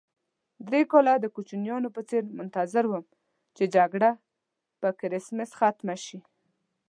[0.67, 3.05] درې کاله د کوچنیانو په څېر منتظر وم
[3.55, 4.09] چې جګړه
[4.81, 6.19] په کرېسمس ختمه شي.